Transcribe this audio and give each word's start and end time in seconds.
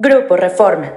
Grupo 0.00 0.36
Reforma. 0.36 0.92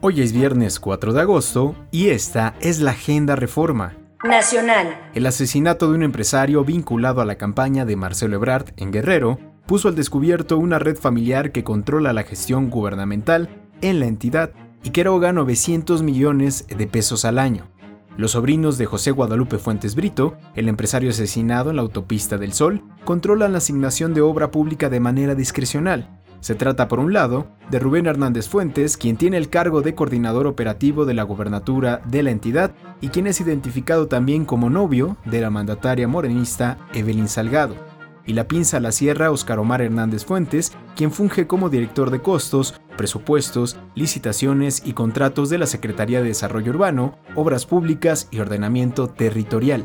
Hoy 0.00 0.22
es 0.22 0.32
viernes 0.32 0.80
4 0.80 1.12
de 1.12 1.20
agosto 1.20 1.76
y 1.92 2.08
esta 2.08 2.56
es 2.60 2.80
la 2.80 2.90
Agenda 2.90 3.36
Reforma. 3.36 3.94
Nacional. 4.24 4.88
El 5.14 5.24
asesinato 5.24 5.88
de 5.88 5.94
un 5.94 6.02
empresario 6.02 6.64
vinculado 6.64 7.20
a 7.20 7.24
la 7.24 7.36
campaña 7.36 7.84
de 7.84 7.94
Marcelo 7.94 8.34
Ebrard 8.34 8.72
en 8.76 8.90
Guerrero 8.90 9.38
puso 9.66 9.86
al 9.86 9.94
descubierto 9.94 10.58
una 10.58 10.80
red 10.80 10.96
familiar 10.96 11.52
que 11.52 11.62
controla 11.62 12.12
la 12.12 12.24
gestión 12.24 12.70
gubernamental 12.70 13.48
en 13.80 14.00
la 14.00 14.06
entidad 14.06 14.50
y 14.82 14.90
que 14.90 15.02
eroga 15.02 15.32
900 15.32 16.02
millones 16.02 16.66
de 16.66 16.88
pesos 16.88 17.24
al 17.24 17.38
año. 17.38 17.70
Los 18.16 18.30
sobrinos 18.32 18.78
de 18.78 18.86
José 18.86 19.10
Guadalupe 19.10 19.58
Fuentes 19.58 19.96
Brito, 19.96 20.36
el 20.54 20.68
empresario 20.68 21.10
asesinado 21.10 21.70
en 21.70 21.76
la 21.76 21.82
autopista 21.82 22.38
del 22.38 22.52
Sol, 22.52 22.82
controlan 23.04 23.50
la 23.50 23.58
asignación 23.58 24.14
de 24.14 24.20
obra 24.20 24.52
pública 24.52 24.88
de 24.88 25.00
manera 25.00 25.34
discrecional. 25.34 26.20
Se 26.38 26.54
trata, 26.54 26.86
por 26.86 27.00
un 27.00 27.12
lado, 27.12 27.48
de 27.70 27.80
Rubén 27.80 28.06
Hernández 28.06 28.48
Fuentes, 28.48 28.96
quien 28.96 29.16
tiene 29.16 29.36
el 29.36 29.48
cargo 29.48 29.82
de 29.82 29.96
coordinador 29.96 30.46
operativo 30.46 31.06
de 31.06 31.14
la 31.14 31.24
gobernatura 31.24 32.02
de 32.04 32.22
la 32.22 32.30
entidad 32.30 32.72
y 33.00 33.08
quien 33.08 33.26
es 33.26 33.40
identificado 33.40 34.06
también 34.06 34.44
como 34.44 34.70
novio 34.70 35.16
de 35.24 35.40
la 35.40 35.50
mandataria 35.50 36.06
morenista 36.06 36.78
Evelyn 36.92 37.28
Salgado 37.28 37.93
y 38.26 38.32
la 38.32 38.48
pinza 38.48 38.80
la 38.80 38.92
sierra 38.92 39.30
Oscar 39.30 39.58
Omar 39.58 39.82
Hernández 39.82 40.24
Fuentes, 40.24 40.72
quien 40.96 41.12
funge 41.12 41.46
como 41.46 41.68
director 41.68 42.10
de 42.10 42.20
costos, 42.20 42.80
presupuestos, 42.96 43.76
licitaciones 43.94 44.82
y 44.84 44.92
contratos 44.92 45.50
de 45.50 45.58
la 45.58 45.66
Secretaría 45.66 46.22
de 46.22 46.28
Desarrollo 46.28 46.72
Urbano, 46.72 47.18
Obras 47.34 47.66
Públicas 47.66 48.28
y 48.30 48.40
Ordenamiento 48.40 49.08
Territorial. 49.08 49.84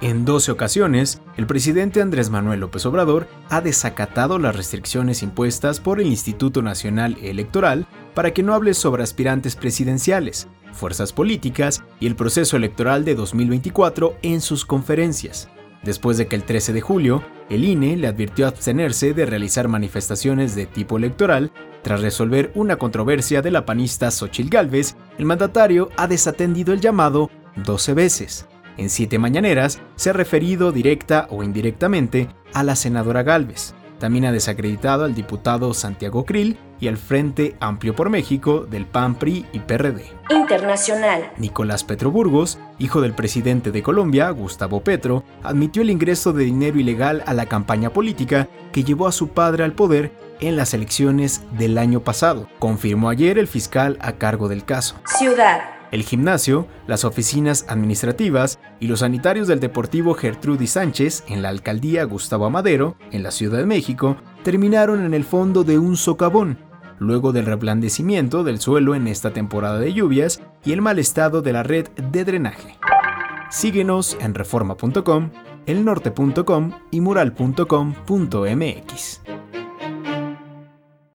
En 0.00 0.24
12 0.24 0.52
ocasiones, 0.52 1.22
el 1.36 1.46
presidente 1.46 2.02
Andrés 2.02 2.28
Manuel 2.28 2.60
López 2.60 2.84
Obrador 2.84 3.26
ha 3.48 3.60
desacatado 3.60 4.38
las 4.38 4.54
restricciones 4.54 5.22
impuestas 5.22 5.80
por 5.80 6.00
el 6.00 6.08
Instituto 6.08 6.62
Nacional 6.62 7.16
Electoral 7.22 7.86
para 8.14 8.32
que 8.32 8.42
no 8.42 8.54
hable 8.54 8.74
sobre 8.74 9.02
aspirantes 9.02 9.56
presidenciales, 9.56 10.48
fuerzas 10.72 11.12
políticas 11.12 11.84
y 12.00 12.06
el 12.06 12.16
proceso 12.16 12.56
electoral 12.56 13.04
de 13.04 13.14
2024 13.14 14.16
en 14.22 14.40
sus 14.40 14.66
conferencias 14.66 15.48
después 15.84 16.16
de 16.16 16.26
que 16.26 16.36
el 16.36 16.44
13 16.44 16.72
de 16.72 16.80
julio 16.80 17.22
el 17.50 17.64
INE 17.64 17.96
le 17.96 18.06
advirtió 18.06 18.46
abstenerse 18.46 19.14
de 19.14 19.26
realizar 19.26 19.68
manifestaciones 19.68 20.54
de 20.54 20.66
tipo 20.66 20.96
electoral 20.96 21.52
tras 21.82 22.00
resolver 22.00 22.50
una 22.54 22.76
controversia 22.76 23.42
de 23.42 23.50
la 23.50 23.66
panista 23.66 24.10
Xochil 24.10 24.48
Gálvez, 24.48 24.96
el 25.18 25.26
mandatario 25.26 25.90
ha 25.96 26.06
desatendido 26.06 26.72
el 26.72 26.80
llamado 26.80 27.30
12 27.56 27.92
veces. 27.92 28.46
En 28.78 28.88
siete 28.88 29.18
mañaneras 29.18 29.80
se 29.94 30.10
ha 30.10 30.14
referido 30.14 30.72
directa 30.72 31.28
o 31.30 31.42
indirectamente 31.42 32.28
a 32.54 32.62
la 32.64 32.74
senadora 32.74 33.22
Gálvez. 33.22 33.74
También 33.98 34.24
ha 34.24 34.32
desacreditado 34.32 35.04
al 35.04 35.14
diputado 35.14 35.74
Santiago 35.74 36.24
Krill 36.24 36.56
y 36.80 36.88
al 36.88 36.96
Frente 36.96 37.56
Amplio 37.60 37.94
por 37.94 38.10
México 38.10 38.66
del 38.68 38.86
PAN, 38.86 39.14
PRI 39.16 39.46
y 39.52 39.60
PRD. 39.60 40.04
Internacional. 40.30 41.30
Nicolás 41.38 41.84
Petro 41.84 42.10
Burgos, 42.10 42.58
hijo 42.78 43.00
del 43.00 43.14
presidente 43.14 43.70
de 43.70 43.82
Colombia, 43.82 44.30
Gustavo 44.30 44.82
Petro, 44.82 45.24
admitió 45.42 45.82
el 45.82 45.90
ingreso 45.90 46.32
de 46.32 46.44
dinero 46.44 46.78
ilegal 46.78 47.22
a 47.26 47.34
la 47.34 47.46
campaña 47.46 47.90
política 47.90 48.48
que 48.72 48.84
llevó 48.84 49.06
a 49.06 49.12
su 49.12 49.28
padre 49.28 49.64
al 49.64 49.72
poder 49.72 50.12
en 50.40 50.56
las 50.56 50.74
elecciones 50.74 51.42
del 51.58 51.78
año 51.78 52.00
pasado, 52.00 52.48
confirmó 52.58 53.08
ayer 53.08 53.38
el 53.38 53.48
fiscal 53.48 53.98
a 54.00 54.12
cargo 54.12 54.48
del 54.48 54.64
caso. 54.64 54.96
Ciudad 55.04 55.74
el 55.94 56.02
gimnasio, 56.02 56.66
las 56.88 57.04
oficinas 57.04 57.66
administrativas 57.68 58.58
y 58.80 58.88
los 58.88 58.98
sanitarios 58.98 59.46
del 59.46 59.60
Deportivo 59.60 60.14
Gertrudis 60.14 60.72
Sánchez 60.72 61.22
en 61.28 61.40
la 61.40 61.50
alcaldía 61.50 62.02
Gustavo 62.02 62.46
Amadero, 62.46 62.96
en 63.12 63.22
la 63.22 63.30
Ciudad 63.30 63.58
de 63.58 63.66
México, 63.66 64.16
terminaron 64.44 65.04
en 65.04 65.14
el 65.14 65.24
fondo 65.24 65.64
de 65.64 65.80
un 65.80 65.96
socavón, 65.96 66.58
luego 67.00 67.32
del 67.32 67.46
reblandecimiento 67.46 68.44
del 68.44 68.60
suelo 68.60 68.94
en 68.94 69.08
esta 69.08 69.32
temporada 69.32 69.80
de 69.80 69.92
lluvias 69.92 70.40
y 70.64 70.70
el 70.72 70.80
mal 70.82 71.00
estado 71.00 71.42
de 71.42 71.52
la 71.52 71.64
red 71.64 71.88
de 72.12 72.24
drenaje. 72.24 72.78
Síguenos 73.50 74.16
en 74.20 74.34
reforma.com, 74.34 75.30
elnorte.com 75.66 76.72
y 76.92 77.00
mural.com.mx. 77.00 77.64